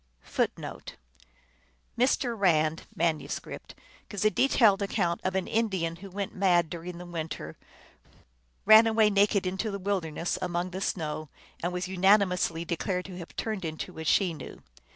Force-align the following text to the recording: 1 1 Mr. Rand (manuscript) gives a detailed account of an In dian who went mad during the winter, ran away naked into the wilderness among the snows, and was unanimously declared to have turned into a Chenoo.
1 0.35 0.47
1 0.55 0.81
Mr. 1.95 2.35
Rand 2.35 2.87
(manuscript) 2.95 3.75
gives 4.09 4.25
a 4.25 4.31
detailed 4.31 4.81
account 4.81 5.21
of 5.23 5.35
an 5.35 5.47
In 5.47 5.67
dian 5.69 5.97
who 5.97 6.09
went 6.09 6.33
mad 6.33 6.71
during 6.71 6.97
the 6.97 7.05
winter, 7.05 7.55
ran 8.65 8.87
away 8.87 9.11
naked 9.11 9.45
into 9.45 9.69
the 9.69 9.77
wilderness 9.77 10.39
among 10.41 10.71
the 10.71 10.81
snows, 10.81 11.27
and 11.61 11.71
was 11.71 11.87
unanimously 11.87 12.65
declared 12.65 13.05
to 13.05 13.17
have 13.19 13.35
turned 13.35 13.63
into 13.63 13.99
a 13.99 14.03
Chenoo. 14.03 14.57